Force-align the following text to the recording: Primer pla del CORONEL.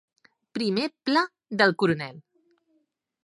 Primer 0.57 0.85
pla 1.09 1.23
del 1.61 1.75
CORONEL. 1.83 2.19